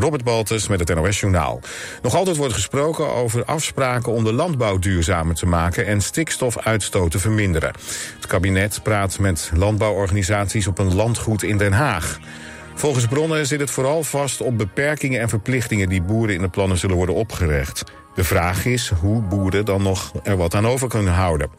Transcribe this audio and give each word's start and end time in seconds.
Robert 0.00 0.24
Baltus 0.24 0.68
met 0.68 0.88
het 0.88 0.94
NOS 0.94 1.20
Journaal. 1.20 1.60
Nog 2.02 2.14
altijd 2.14 2.36
wordt 2.36 2.54
gesproken 2.54 3.14
over 3.14 3.44
afspraken 3.44 4.12
om 4.12 4.24
de 4.24 4.32
landbouw 4.32 4.78
duurzamer 4.78 5.34
te 5.34 5.46
maken 5.46 5.86
en 5.86 6.00
stikstofuitstoot 6.00 7.10
te 7.10 7.18
verminderen. 7.18 7.72
Het 8.16 8.26
kabinet 8.26 8.80
praat 8.82 9.18
met 9.18 9.50
landbouworganisaties 9.54 10.66
op 10.66 10.78
een 10.78 10.94
landgoed 10.94 11.42
in 11.42 11.56
Den 11.56 11.72
Haag. 11.72 12.18
Volgens 12.74 13.06
bronnen 13.06 13.46
zit 13.46 13.60
het 13.60 13.70
vooral 13.70 14.02
vast 14.02 14.40
op 14.40 14.58
beperkingen 14.58 15.20
en 15.20 15.28
verplichtingen 15.28 15.88
die 15.88 16.02
boeren 16.02 16.34
in 16.34 16.42
de 16.42 16.48
plannen 16.48 16.78
zullen 16.78 16.96
worden 16.96 17.14
opgerecht. 17.14 17.84
De 18.14 18.24
vraag 18.24 18.64
is 18.64 18.92
hoe 19.00 19.22
boeren 19.22 19.64
dan 19.64 19.82
nog 19.82 20.12
er 20.22 20.36
wat 20.36 20.54
aan 20.54 20.66
over 20.66 20.88
kunnen 20.88 21.12
houden. 21.12 21.50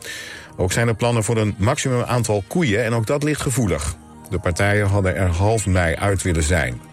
Ook 0.57 0.71
zijn 0.71 0.87
er 0.87 0.95
plannen 0.95 1.23
voor 1.23 1.37
een 1.37 1.55
maximum 1.57 2.01
aantal 2.01 2.43
koeien 2.47 2.83
en 2.83 2.93
ook 2.93 3.05
dat 3.05 3.23
ligt 3.23 3.41
gevoelig. 3.41 3.95
De 4.29 4.39
partijen 4.39 4.87
hadden 4.87 5.15
er 5.15 5.29
half 5.29 5.65
mei 5.65 5.95
uit 5.95 6.21
willen 6.21 6.43
zijn. 6.43 6.90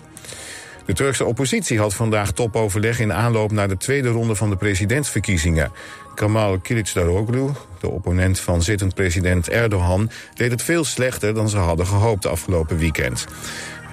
De 0.88 0.94
Turkse 0.94 1.24
oppositie 1.24 1.78
had 1.78 1.94
vandaag 1.94 2.32
topoverleg 2.32 3.00
in 3.00 3.12
aanloop 3.12 3.52
naar 3.52 3.68
de 3.68 3.76
tweede 3.76 4.08
ronde 4.08 4.34
van 4.34 4.50
de 4.50 4.56
presidentsverkiezingen. 4.56 5.72
Kamal 6.14 6.58
Kılıçdaroğlu, 6.58 7.52
de 7.80 7.88
opponent 7.88 8.40
van 8.40 8.62
zittend 8.62 8.94
president 8.94 9.48
Erdogan, 9.48 10.10
deed 10.34 10.50
het 10.50 10.62
veel 10.62 10.84
slechter 10.84 11.34
dan 11.34 11.48
ze 11.48 11.56
hadden 11.56 11.86
gehoopt 11.86 12.26
afgelopen 12.26 12.78
weekend. 12.78 13.26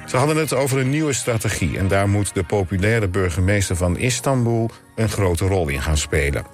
Ze 0.06 0.18
hadden 0.18 0.38
het 0.38 0.54
over 0.54 0.80
een 0.80 0.90
nieuwe 0.90 1.14
strategie 1.14 1.78
en 1.78 1.88
daar 1.88 2.10
moet 2.10 2.34
de 2.34 2.44
populaire 2.44 3.08
burgemeester 3.08 3.76
van 3.76 3.98
Istanbul 3.98 4.70
een 4.96 5.10
grote 5.10 5.46
rol 5.46 5.68
in 5.68 5.82
gaan 5.82 5.98
spelen. 5.98 6.46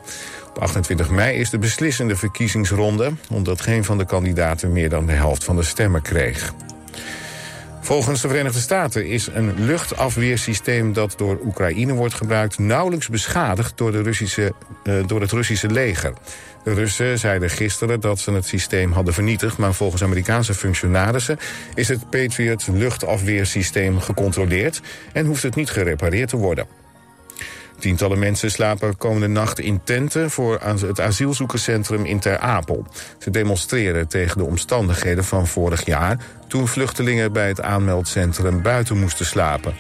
Op 0.50 0.60
28 0.60 1.10
mei 1.10 1.38
is 1.38 1.50
de 1.50 1.60
beslissende 1.60 2.16
verkiezingsronde, 2.16 3.12
omdat 3.30 3.62
geen 3.62 3.84
van 3.84 3.98
de 3.98 4.06
kandidaten 4.06 4.72
meer 4.72 4.90
dan 4.90 5.06
de 5.06 5.14
helft 5.14 5.44
van 5.44 5.56
de 5.56 5.64
stemmen 5.64 6.02
kreeg. 6.02 6.54
Volgens 7.84 8.22
de 8.22 8.28
Verenigde 8.28 8.60
Staten 8.60 9.08
is 9.08 9.28
een 9.28 9.66
luchtafweersysteem 9.66 10.94
dat 10.94 11.14
door 11.18 11.40
Oekraïne 11.46 11.94
wordt 11.94 12.14
gebruikt 12.14 12.60
nauwelijks 12.60 13.10
beschadigd 13.10 13.78
door, 13.78 13.92
de 13.92 14.02
Russische, 14.02 14.54
uh, 14.84 15.08
door 15.08 15.22
het 15.22 15.32
Russische 15.32 15.68
leger. 15.68 16.14
De 16.64 16.74
Russen 16.74 17.20
zeiden 17.20 17.50
gisteren 17.50 18.00
dat 18.00 18.20
ze 18.20 18.32
het 18.32 18.46
systeem 18.46 18.92
hadden 18.92 19.14
vernietigd... 19.14 19.58
maar 19.58 19.74
volgens 19.74 20.04
Amerikaanse 20.04 20.54
functionarissen 20.54 21.40
is 21.76 21.88
het 21.88 22.10
Patriot 22.10 22.68
luchtafweersysteem 22.68 24.00
gecontroleerd... 24.00 24.82
en 25.14 25.26
hoeft 25.26 25.44
het 25.44 25.56
niet 25.56 25.70
gerepareerd 25.70 26.30
te 26.30 26.38
worden. 26.38 26.81
Tientallen 27.82 28.20
mensen 28.20 28.52
slapen 28.52 28.98
komende 28.98 29.28
nacht 29.28 29.60
in 29.60 29.82
tenten 29.84 30.32
voor 30.32 30.60
het 30.64 31.00
asielzoekerscentrum 31.00 32.06
in 32.06 32.20
Ter 32.20 32.40
Apel. 32.40 32.86
Ze 33.18 33.30
demonstreren 33.30 34.08
tegen 34.08 34.38
de 34.38 34.44
omstandigheden 34.44 35.24
van 35.24 35.48
vorig 35.48 35.86
jaar... 35.86 36.18
toen 36.48 36.68
vluchtelingen 36.68 37.34
bij 37.34 37.48
het 37.48 37.62
aanmeldcentrum 37.62 38.62
buiten 38.62 39.00
moesten 39.00 39.26
slapen. 39.26 39.74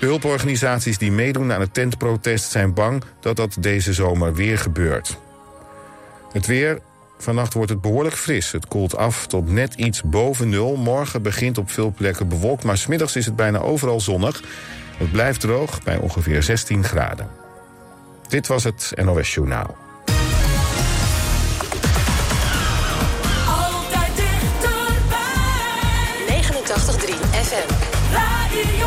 De 0.00 0.06
hulporganisaties 0.06 0.98
die 0.98 1.12
meedoen 1.12 1.52
aan 1.52 1.60
het 1.60 1.74
tentprotest 1.74 2.50
zijn 2.50 2.74
bang 2.74 3.02
dat 3.20 3.36
dat 3.36 3.56
deze 3.60 3.92
zomer 3.92 4.34
weer 4.34 4.58
gebeurt. 4.58 5.18
Het 6.32 6.46
weer. 6.46 6.78
Vannacht 7.18 7.54
wordt 7.54 7.70
het 7.70 7.80
behoorlijk 7.80 8.16
fris. 8.16 8.52
Het 8.52 8.68
koelt 8.68 8.96
af 8.96 9.26
tot 9.26 9.50
net 9.50 9.74
iets 9.74 10.02
boven 10.02 10.48
nul. 10.48 10.76
Morgen 10.76 11.22
begint 11.22 11.58
op 11.58 11.70
veel 11.70 11.94
plekken 11.96 12.28
bewolkt, 12.28 12.64
maar 12.64 12.78
smiddags 12.78 13.16
is 13.16 13.26
het 13.26 13.36
bijna 13.36 13.58
overal 13.58 14.00
zonnig. 14.00 14.42
Het 14.96 15.12
blijft 15.12 15.40
droog 15.40 15.82
bij 15.82 15.96
ongeveer 15.96 16.42
16 16.42 16.84
graden. 16.84 17.45
Dit 18.28 18.46
was 18.46 18.64
het 18.64 18.92
NOS 19.04 19.34
Journaal. 19.34 19.76
Altijd 23.48 24.16
dichterbij. 24.16 25.22
89.3 26.28 27.14
FM. 27.30 27.72
Radio 28.12 28.86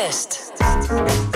naar 0.00 1.29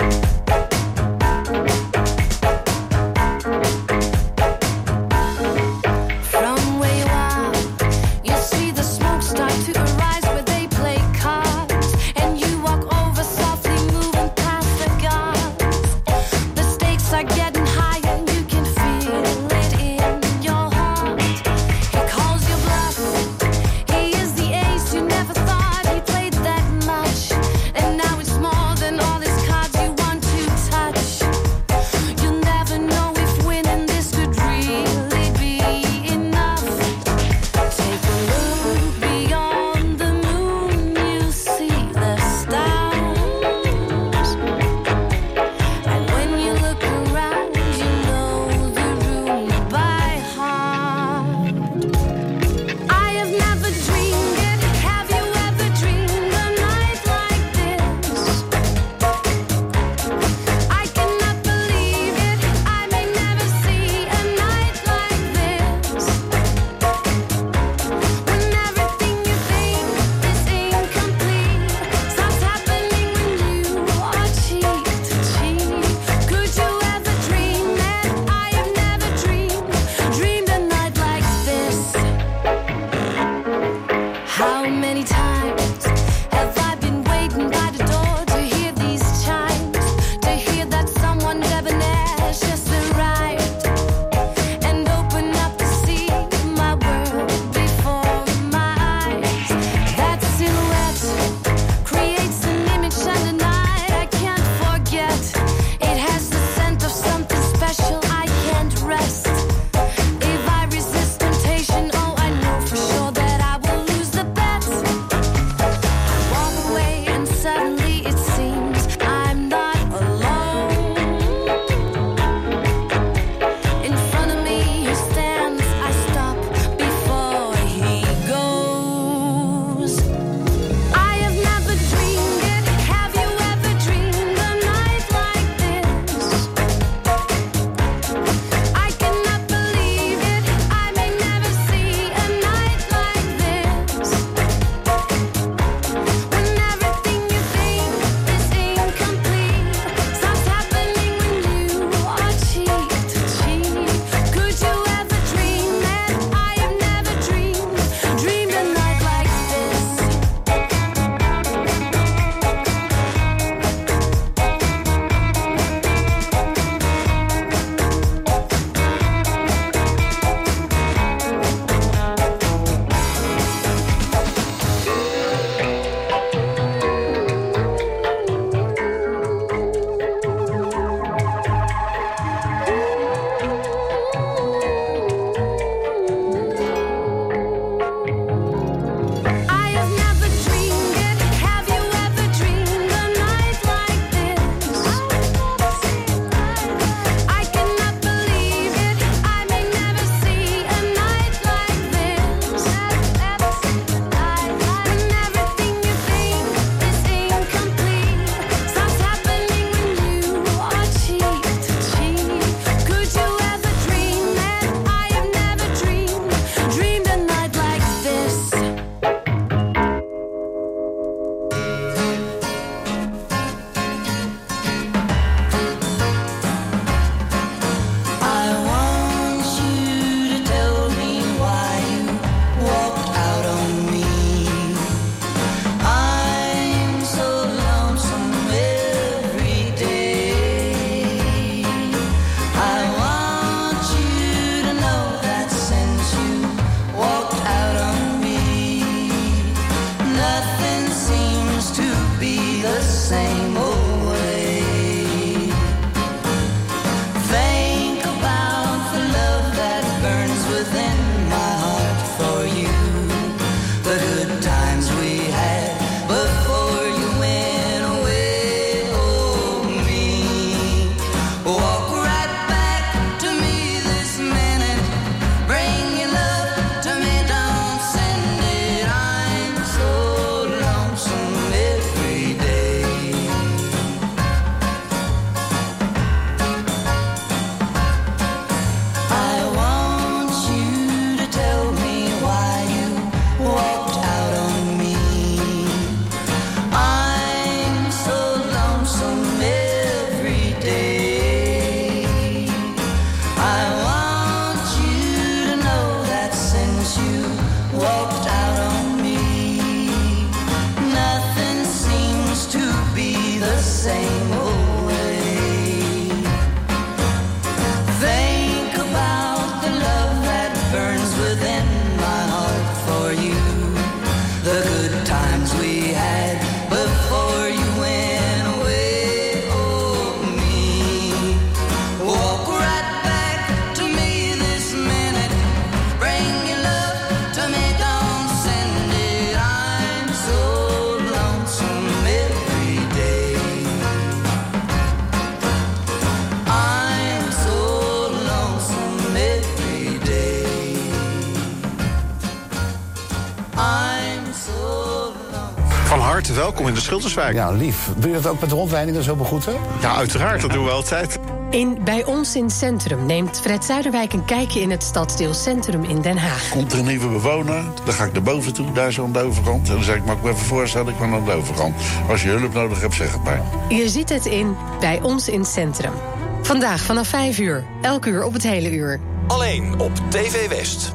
Schilderswijk. 356.85 357.33
Ja, 357.33 357.51
lief. 357.51 357.89
Wil 357.97 358.09
je 358.09 358.15
dat 358.15 358.27
ook 358.27 358.39
met 358.39 358.49
de 358.49 358.55
rondleidingen 358.55 359.03
zo 359.03 359.15
begroeten? 359.15 359.55
Ja, 359.81 359.95
uiteraard. 359.95 360.41
Dat 360.41 360.51
doen 360.51 360.65
we 360.65 360.71
altijd. 360.71 361.19
In 361.49 361.77
Bij 361.83 362.03
ons 362.05 362.35
in 362.35 362.49
Centrum 362.49 363.05
neemt 363.05 363.39
Fred 363.39 363.65
Zuiderwijk 363.65 364.13
een 364.13 364.25
kijkje 364.25 364.61
in 364.61 364.71
het 364.71 364.83
stadsdeel 364.83 365.33
Centrum 365.33 365.83
in 365.83 366.01
Den 366.01 366.17
Haag. 366.17 366.49
Komt 366.49 366.73
er 366.73 366.79
een 366.79 366.85
nieuwe 366.85 367.07
bewoner, 367.07 367.63
dan 367.85 367.93
ga 367.93 368.03
ik 368.03 368.13
naar 368.13 368.21
boven 368.21 368.53
toe, 368.53 368.71
daar 368.71 368.91
zo 368.91 369.03
aan 369.03 369.11
de 369.11 369.19
overkant. 369.19 369.67
En 369.67 369.73
dan 369.73 369.83
zeg 369.83 369.95
ik, 369.95 370.05
mag 370.05 370.15
ik 370.15 370.23
me 370.23 370.29
even 370.29 370.45
voorstellen, 370.45 370.93
ik 370.93 370.99
ben 370.99 371.13
aan 371.13 371.25
de 371.25 371.31
overkant. 371.31 371.75
Als 372.09 372.23
je 372.23 372.29
hulp 372.29 372.53
nodig 372.53 372.81
hebt, 372.81 372.93
zeg 372.93 373.11
het 373.11 373.23
maar. 373.23 373.41
Je 373.69 373.89
ziet 373.89 374.09
het 374.09 374.25
in 374.25 374.55
Bij 374.79 375.01
ons 375.01 375.29
in 375.29 375.45
Centrum. 375.45 375.93
Vandaag 376.41 376.81
vanaf 376.81 377.07
5 377.07 377.39
uur, 377.39 377.65
elk 377.81 378.05
uur 378.05 378.23
op 378.23 378.33
het 378.33 378.43
hele 378.43 378.71
uur. 378.71 378.99
Alleen 379.27 379.79
op 379.79 379.91
TV 380.09 380.47
West. 380.47 380.94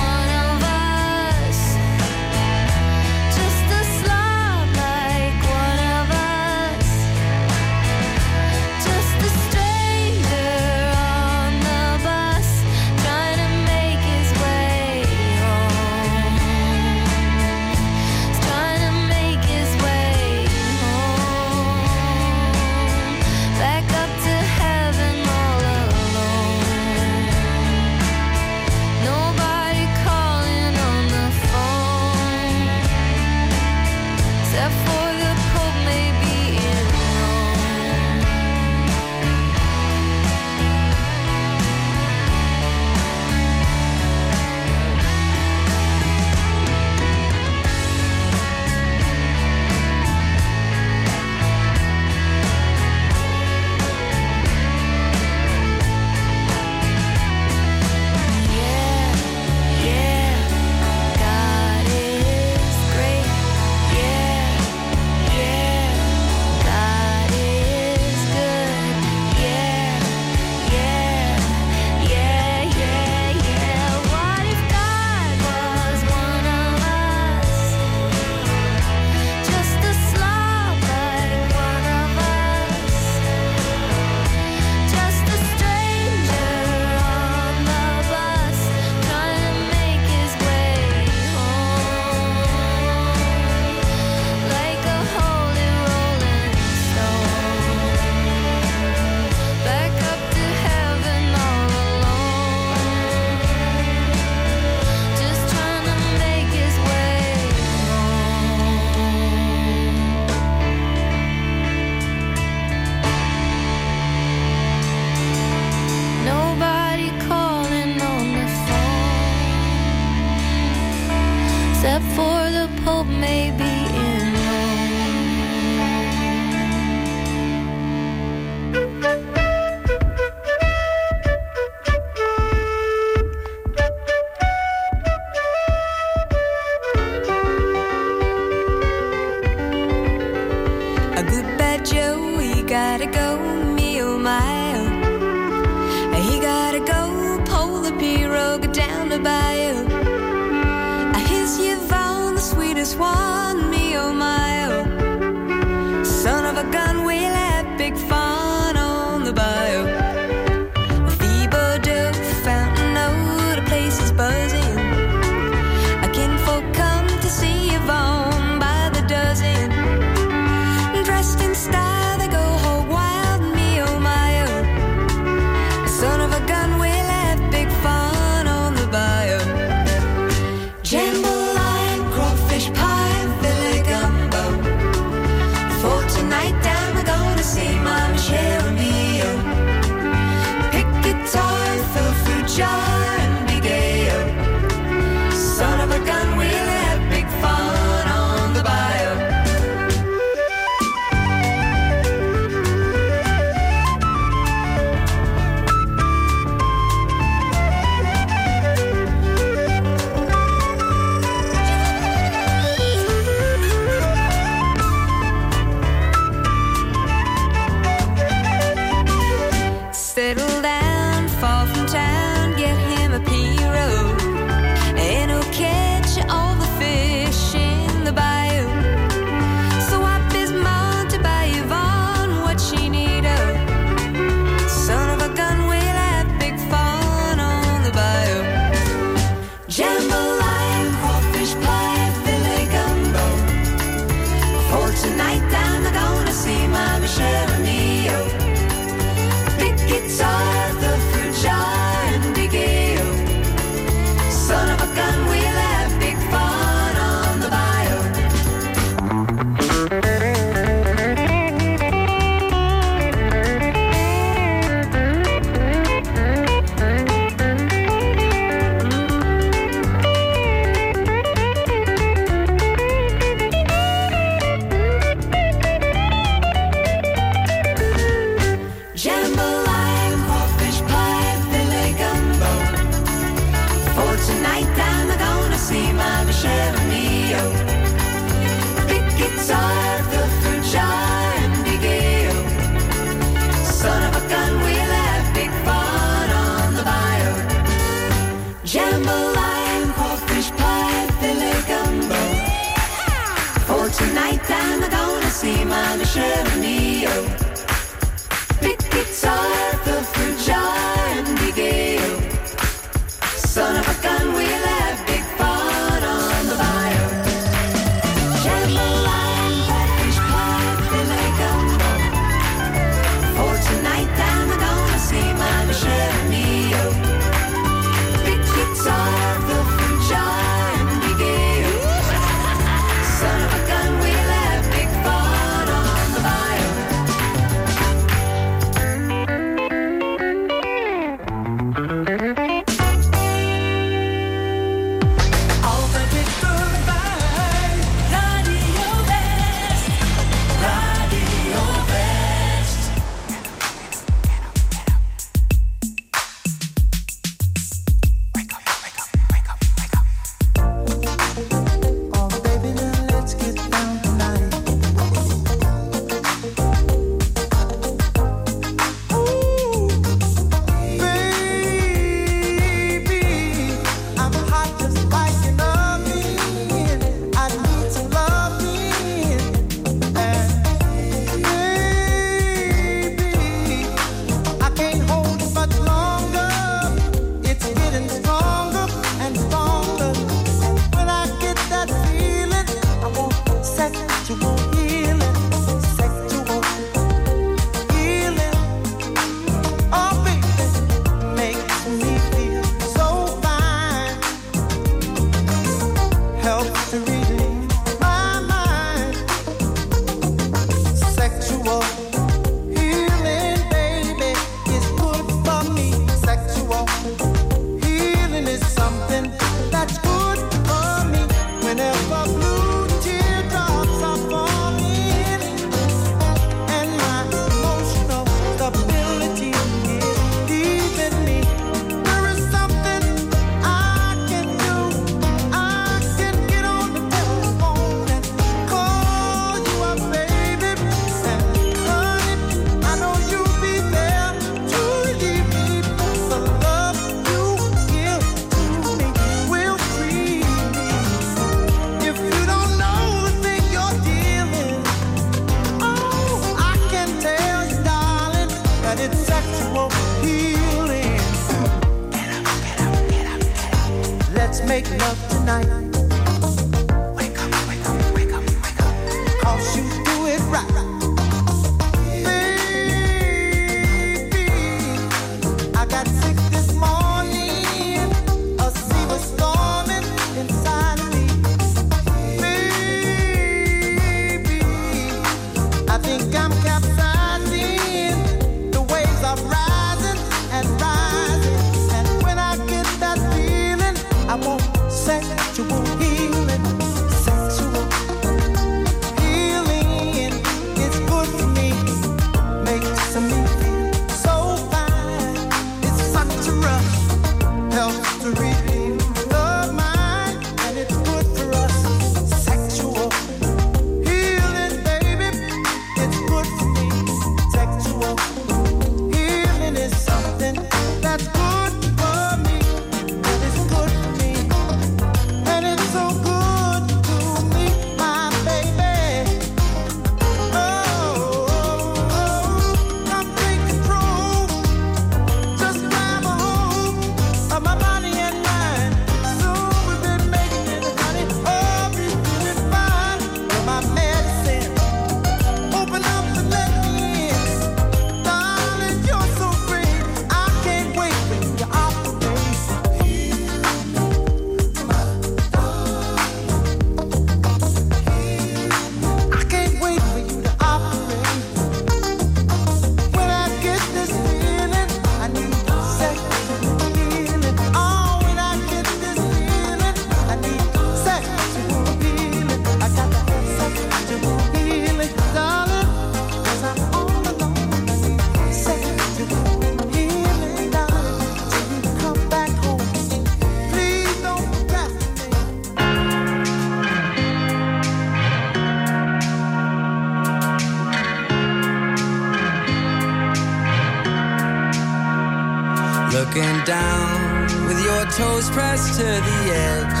to 598.96 599.02
the 599.02 599.40
edge 599.52 600.00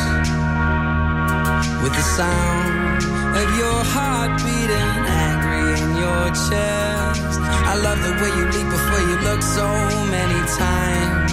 with 1.84 1.92
the 1.92 2.06
sound 2.16 3.04
of 3.36 3.48
your 3.60 3.80
heart 3.92 4.40
beating 4.40 5.00
angry 5.04 5.68
in 5.84 5.90
your 6.00 6.24
chest. 6.32 7.36
I 7.44 7.76
love 7.76 8.00
the 8.00 8.16
way 8.16 8.32
you 8.32 8.44
leap 8.56 8.68
before 8.72 9.02
you 9.04 9.16
look 9.28 9.42
so 9.44 9.68
many 10.08 10.40
times. 10.48 11.28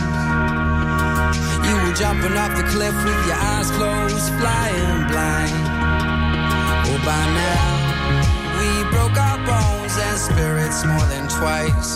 You 1.64 1.76
were 1.88 1.96
jumping 1.96 2.36
off 2.36 2.52
the 2.60 2.68
cliff 2.68 2.96
with 3.08 3.22
your 3.32 3.40
eyes 3.40 3.72
closed, 3.72 4.28
flying 4.44 5.00
blind. 5.08 5.64
Oh, 6.84 7.00
by 7.08 7.24
now, 7.32 7.72
we 8.60 8.68
broke 8.92 9.16
our 9.16 9.40
bones 9.48 9.96
and 10.04 10.18
spirits 10.20 10.84
more 10.84 11.08
than 11.08 11.32
twice. 11.32 11.96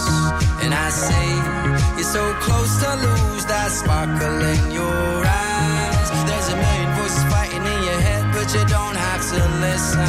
And 0.63 0.71
I 0.71 0.87
say, 0.95 1.27
you're 1.99 2.07
so 2.07 2.23
close 2.39 2.71
to 2.83 2.91
lose 3.03 3.43
that 3.51 3.67
sparkle 3.69 4.39
in 4.55 4.71
your 4.71 5.26
but 8.47 8.55
you 8.55 8.65
don't 8.67 8.95
have 8.95 9.21
to 9.29 9.59
listen. 9.59 9.99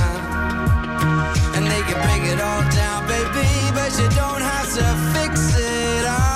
And 1.57 1.67
they 1.67 1.83
can 1.83 1.99
break 2.07 2.23
it 2.33 2.41
all 2.41 2.63
down, 2.71 3.07
baby, 3.09 3.49
but 3.75 3.91
you 3.99 4.09
don't 4.17 4.43
have 4.43 4.73
to 4.75 5.19
fix 5.19 5.57
it. 5.57 6.07
All. 6.07 6.28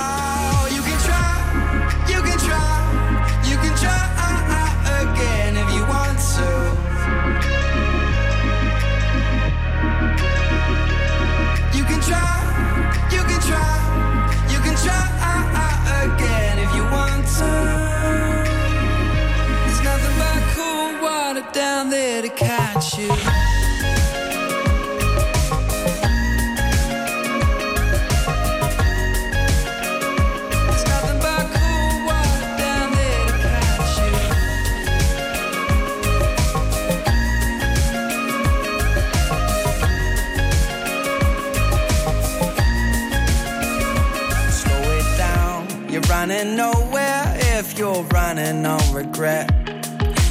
running 48.43 48.65
on 48.65 48.93
regret. 48.93 49.49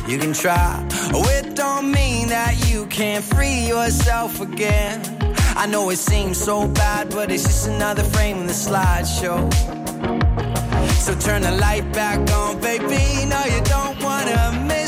You 0.08 0.18
can 0.18 0.32
try, 0.32 0.86
oh, 1.14 1.24
it 1.30 1.54
don't 1.54 1.90
mean 1.90 2.28
that 2.28 2.70
you 2.70 2.86
can't 2.86 3.24
free 3.24 3.66
yourself 3.66 4.40
again. 4.40 5.00
I 5.56 5.66
know 5.66 5.90
it 5.90 5.96
seems 5.96 6.38
so 6.38 6.66
bad, 6.68 7.10
but 7.10 7.30
it's 7.30 7.44
just 7.44 7.68
another 7.68 8.02
frame 8.04 8.38
in 8.38 8.46
the 8.46 8.52
slideshow. 8.52 9.40
So 11.04 11.14
turn 11.14 11.42
the 11.42 11.52
light 11.52 11.90
back 11.92 12.18
on, 12.32 12.60
baby. 12.60 13.26
No, 13.26 13.44
you 13.44 13.62
don't 13.64 14.02
wanna 14.02 14.64
miss. 14.66 14.81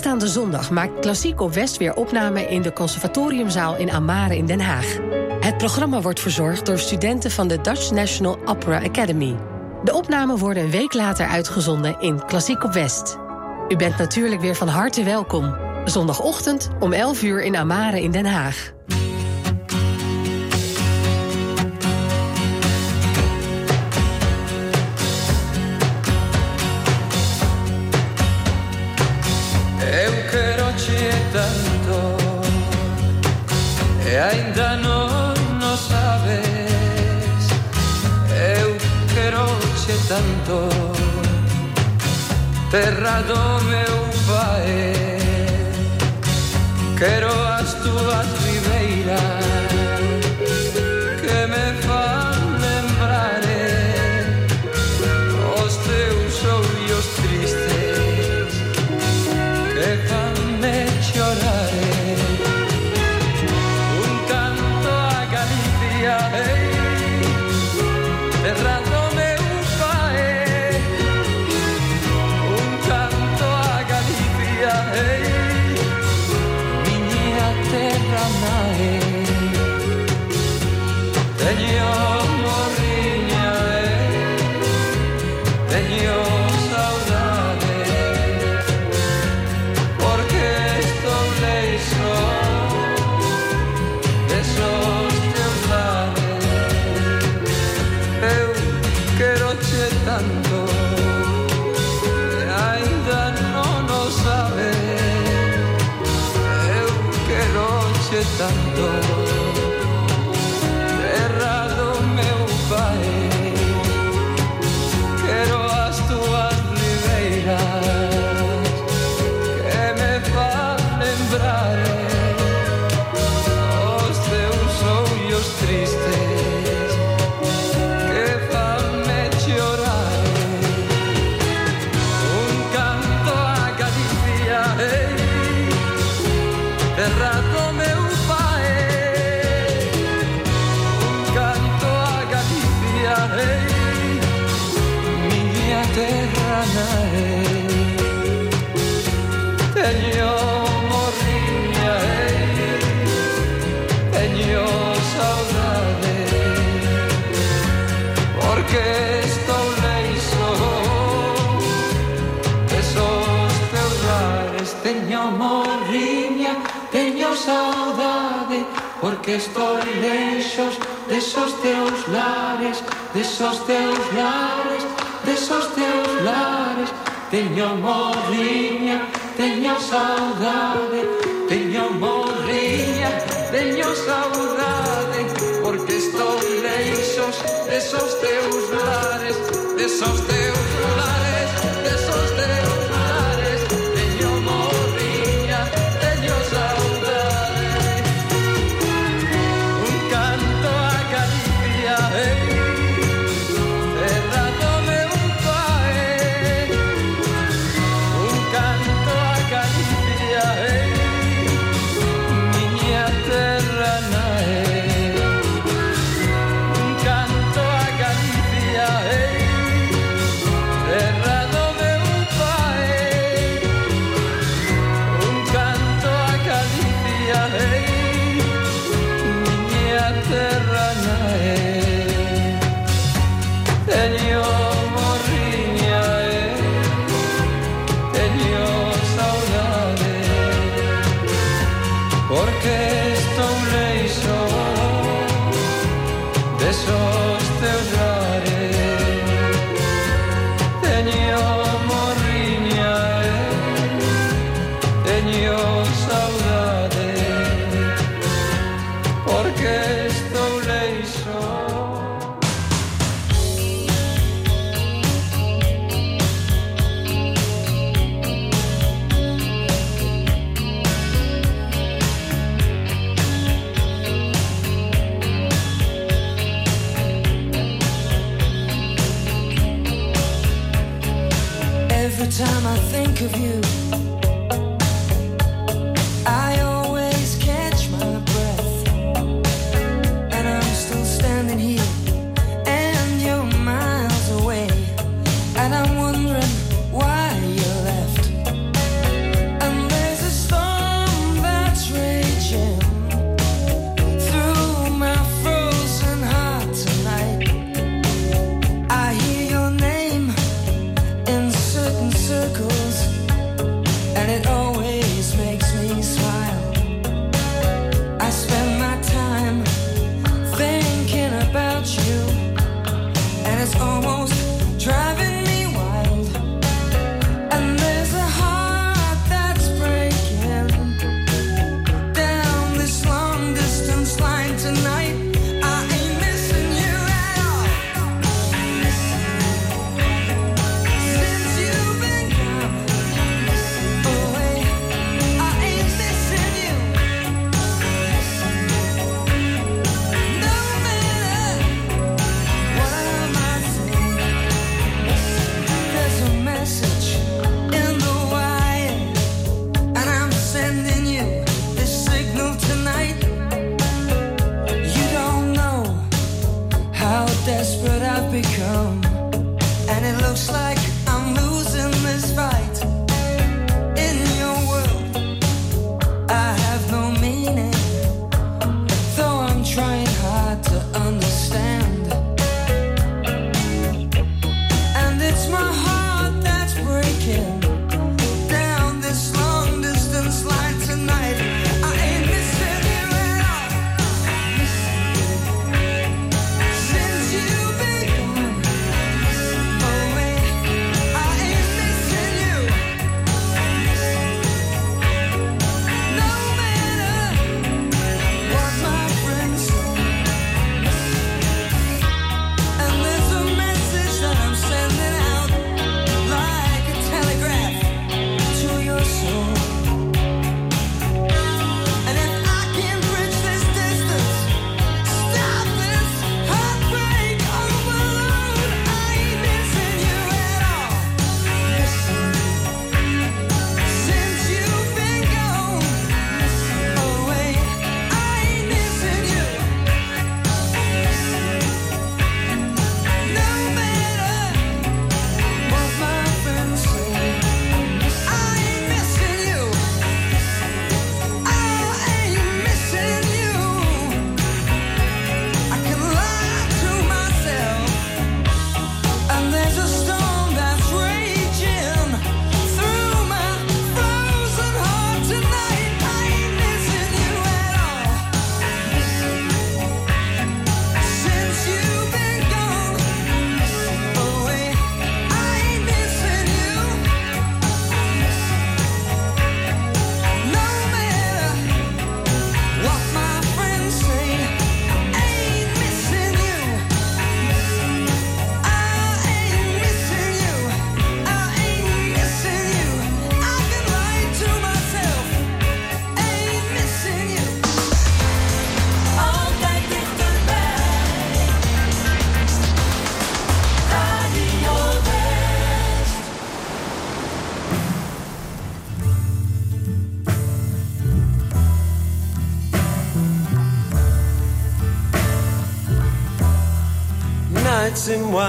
Aanstaande 0.00 0.28
zondag 0.28 0.70
maakt 0.70 1.00
Klassiek 1.00 1.40
op 1.40 1.54
West 1.54 1.76
weer 1.76 1.94
opname 1.94 2.42
in 2.48 2.62
de 2.62 2.72
Conservatoriumzaal 2.72 3.76
in 3.76 3.90
Amare 3.90 4.36
in 4.36 4.46
Den 4.46 4.60
Haag. 4.60 4.96
Het 5.40 5.56
programma 5.56 6.00
wordt 6.00 6.20
verzorgd 6.20 6.66
door 6.66 6.78
studenten 6.78 7.30
van 7.30 7.48
de 7.48 7.60
Dutch 7.60 7.90
National 7.90 8.38
Opera 8.44 8.82
Academy. 8.82 9.36
De 9.84 9.94
opnamen 9.94 10.38
worden 10.38 10.62
een 10.62 10.70
week 10.70 10.94
later 10.94 11.26
uitgezonden 11.26 12.00
in 12.00 12.24
Klassiek 12.26 12.64
op 12.64 12.72
West. 12.72 13.18
U 13.68 13.76
bent 13.76 13.98
natuurlijk 13.98 14.40
weer 14.40 14.54
van 14.54 14.68
harte 14.68 15.04
welkom. 15.04 15.56
Zondagochtend 15.84 16.68
om 16.78 16.92
11 16.92 17.22
uur 17.22 17.42
in 17.42 17.56
Amare 17.56 18.02
in 18.02 18.10
Den 18.10 18.26
Haag. 18.26 18.72
tanto. 31.32 32.16
E 34.06 34.16
ainda 34.16 34.76
non 34.76 35.34
o 35.62 35.76
sabes 35.76 37.42
eu 38.58 38.76
quero 39.14 39.44
che 39.86 39.96
tanto. 40.08 40.58
Terra 42.70 43.22
do 43.22 43.64
meu 43.72 43.96
pai 44.28 45.18
quero 46.98 47.32
as 47.58 47.74
tuas 47.82 48.26
ribeiras. 48.44 49.69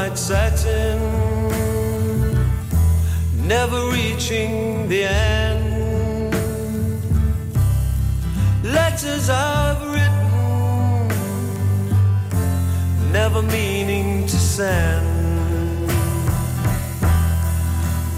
white 0.01 0.17
satin, 0.17 0.97
never 3.47 3.79
reaching 3.91 4.89
the 4.89 5.03
end. 5.03 6.33
Letters 8.63 9.29
I've 9.29 9.81
written, 9.93 11.07
never 13.11 13.41
meaning 13.43 14.25
to 14.25 14.37
send. 14.55 15.07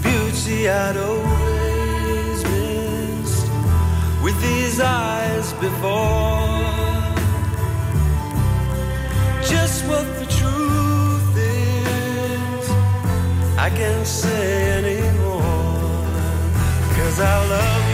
Beauty 0.02 0.68
I'd 0.70 0.96
always 0.96 2.38
missed 2.54 3.46
with 4.24 4.36
these 4.40 4.80
eyes 4.80 5.52
before. 5.64 6.64
Just 9.52 9.84
what 9.88 10.06
the 10.18 10.33
can't 13.84 14.06
say 14.06 14.70
anymore. 14.78 15.42
Cause 16.96 17.20
I 17.20 17.48
love 17.50 17.88
you. 17.88 17.93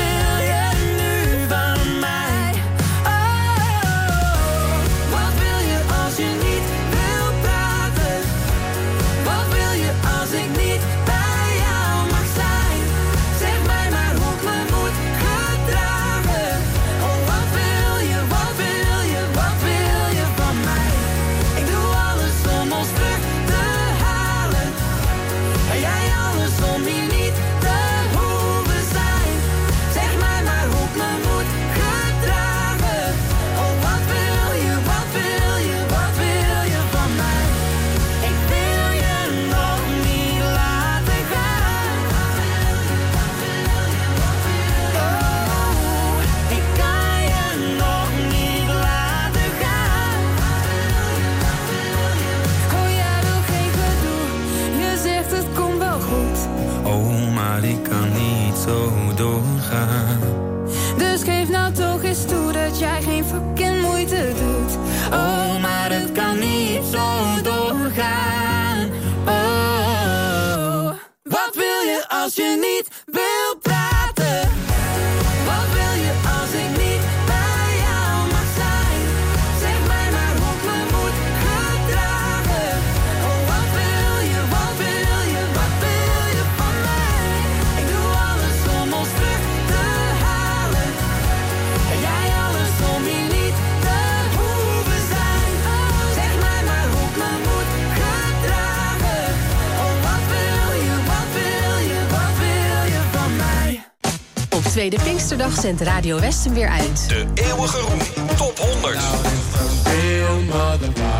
Dag 105.37 105.59
zendt 105.59 105.81
Radio 105.81 106.19
Westen 106.19 106.53
weer 106.53 106.69
uit. 106.69 107.09
De 107.09 107.25
eeuwige 107.33 107.79
roem, 107.79 107.99
top 108.37 108.59
100. 108.59 108.97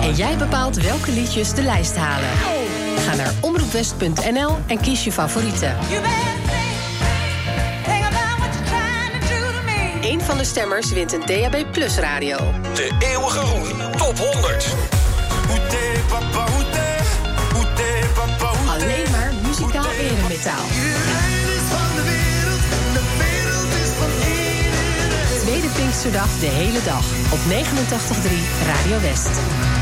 En 0.01 0.15
jij 0.15 0.37
bepaalt 0.37 0.75
welke 0.75 1.11
liedjes 1.11 1.53
de 1.53 1.61
lijst 1.61 1.95
halen. 1.95 2.29
Ga 2.97 3.15
naar 3.15 3.33
omroepwest.nl 3.39 4.57
en 4.67 4.79
kies 4.81 5.03
je 5.03 5.11
favorieten. 5.11 5.75
Eén 10.01 10.21
van 10.21 10.37
de 10.37 10.43
stemmers 10.43 10.91
wint 10.91 11.13
een 11.13 11.23
DAB 11.25 11.65
Plus 11.71 11.97
radio. 11.97 12.37
De 12.73 12.91
eeuwige 12.99 13.39
roem, 13.39 13.91
top 13.97 14.17
100. 14.17 14.75
Alleen 18.67 19.11
maar 19.11 19.33
muzikaal 19.43 19.91
eremetaal. 19.99 20.65
Pinksterdag 25.75 26.39
de 26.39 26.45
hele 26.45 26.83
dag 26.83 27.05
op 27.31 27.39
89.3 27.39 28.65
Radio 28.67 28.99
West. 28.99 29.80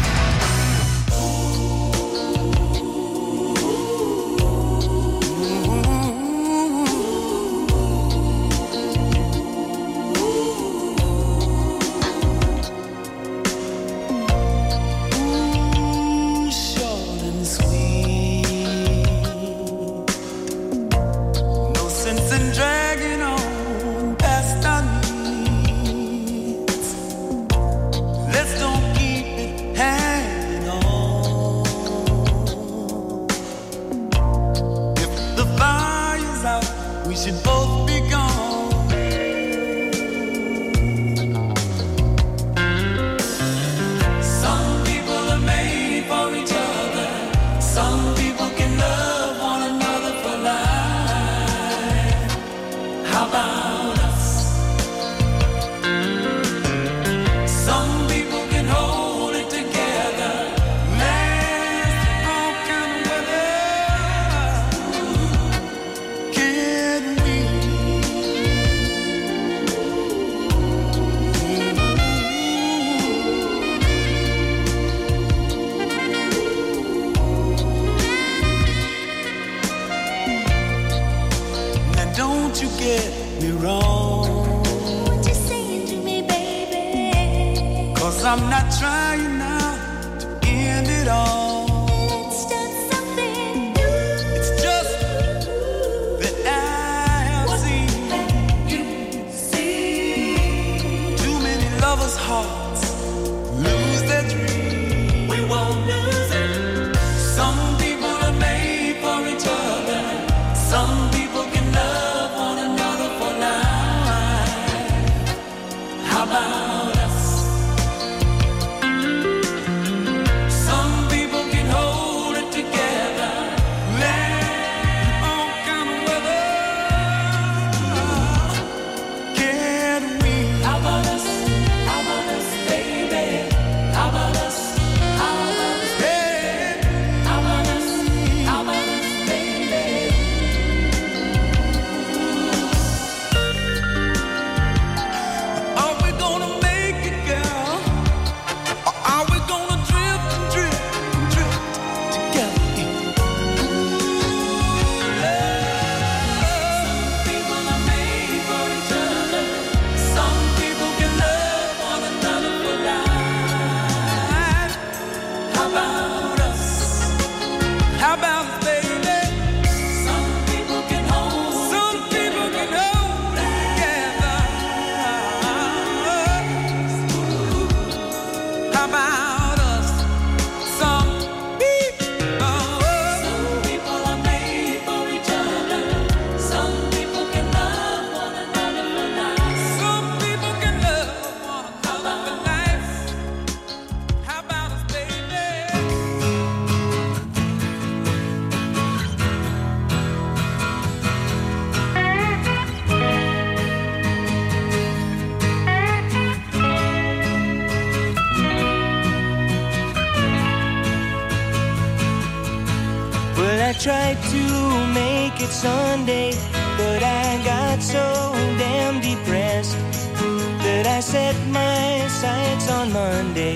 sights 222.20 222.70
on 222.70 222.92
Monday, 222.92 223.56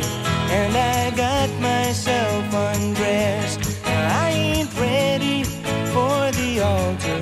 and 0.57 0.74
I 0.74 1.11
got 1.11 1.49
myself 1.59 2.45
undressed. 2.53 3.59
I 3.86 4.30
ain't 4.32 4.74
ready 4.80 5.43
for 5.93 6.32
the 6.39 6.61
altar, 6.61 7.20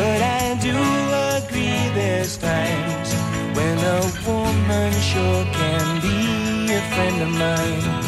but 0.00 0.20
I 0.40 0.56
do 0.68 0.76
agree 1.36 1.82
there's 1.98 2.38
times 2.38 3.08
when 3.56 3.76
a 3.96 4.00
woman 4.26 4.92
sure 5.10 5.44
can 5.60 6.00
be 6.00 6.72
a 6.72 6.80
friend 6.92 7.22
of 7.22 7.32
mine. 7.38 8.07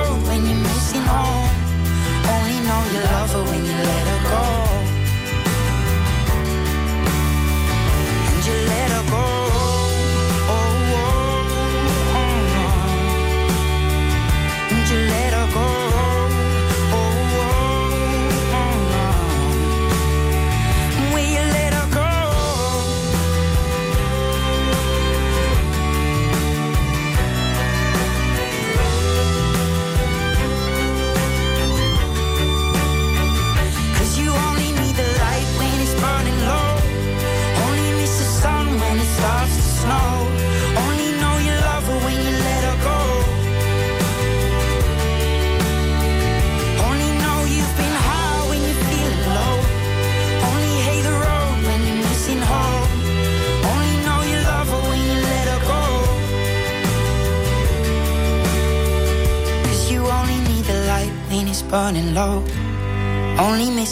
missing 0.91 1.07
home. 1.07 1.49
Only 2.27 2.59
know 2.67 2.83
you 2.91 2.99
love 3.03 3.31
her 3.31 3.43
when 3.43 3.65
you 3.65 3.71
let 3.71 4.07
her 4.07 4.29
go. 4.29 4.70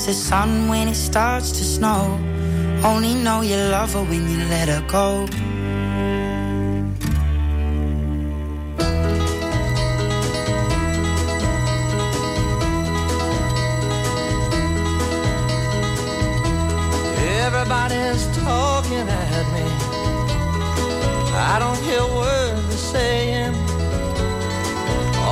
The 0.09 0.15
sun 0.15 0.67
when 0.69 0.87
it 0.87 0.95
starts 0.95 1.51
to 1.51 1.63
snow. 1.63 2.17
Only 2.83 3.13
know 3.13 3.41
you 3.41 3.57
love 3.57 3.93
her 3.93 4.01
when 4.01 4.27
you 4.27 4.39
let 4.55 4.67
her 4.67 4.83
go. 4.87 5.27
Everybody's 17.45 18.25
talking 18.37 19.07
at 19.07 19.45
me. 19.53 19.67
I 21.53 21.57
don't 21.59 21.79
hear 21.87 22.03
words 22.21 22.67
they're 22.69 22.85
saying, 22.95 23.53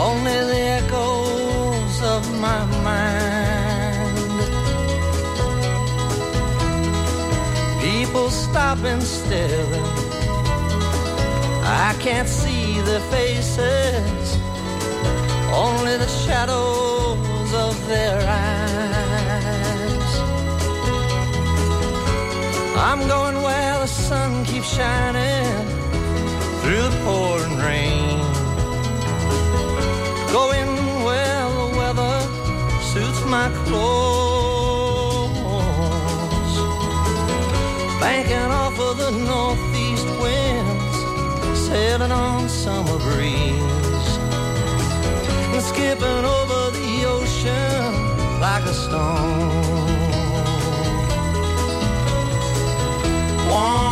only 0.06 0.47
stopping 8.38 9.02
still. 9.02 9.74
I 11.64 11.96
can't 12.00 12.28
see 12.28 12.80
their 12.82 13.06
faces, 13.12 14.38
only 15.66 15.98
the 15.98 16.08
shadows 16.26 17.50
of 17.54 17.76
their 17.88 18.20
eyes. 18.46 19.48
I'm 22.90 23.02
going 23.08 23.42
where 23.42 23.80
the 23.80 23.88
sun 23.88 24.46
keeps 24.46 24.70
shining 24.78 25.68
through 26.62 26.84
the 26.94 27.02
pouring 27.06 27.58
rain. 27.58 28.20
Going 30.32 30.72
where 31.08 31.46
the 31.60 31.68
weather 31.80 32.18
suits 32.92 33.22
my 33.26 33.50
clothes. 33.66 34.17
Banking 38.08 38.52
off 38.64 38.80
of 38.80 38.98
the 38.98 39.12
northeast 39.12 40.08
winds, 40.22 40.98
sailing 41.68 42.10
on 42.10 42.48
summer 42.48 42.98
breeze, 43.00 44.12
and 45.54 45.62
skipping 45.62 46.24
over 46.38 46.72
the 46.78 47.04
ocean 47.06 48.40
like 48.40 48.64
a 48.64 48.74
stone. 48.74 49.90
One 53.52 53.87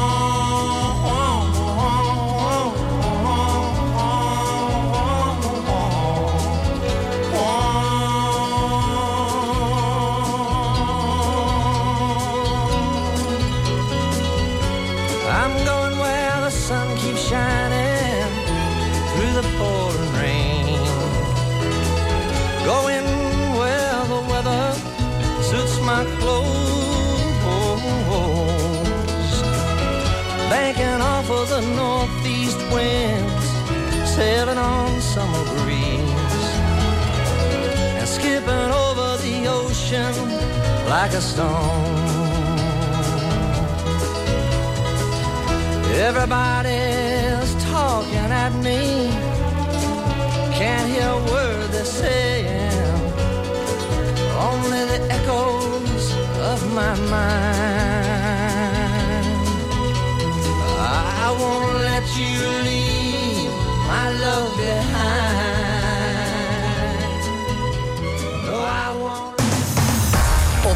like 41.05 41.17
a 41.17 41.21
stone. 41.21 41.95
Everybody's 46.07 47.51
talking 47.65 48.29
at 48.45 48.53
me. 48.67 48.81
Can't 50.59 50.87
hear 50.93 51.09
a 51.19 51.21
word 51.31 51.69
they're 51.73 51.93
saying. 52.03 53.01
Only 54.49 54.81
the 54.93 54.99
echoes 55.17 56.05
of 56.51 56.59
my 56.73 56.95
mind. 57.13 57.45
I 61.23 61.29
won't 61.39 61.77
let 61.89 62.05
you 62.21 62.37
leave 62.69 63.51
my 63.91 64.05
love 64.23 64.51
behind. 64.57 65.54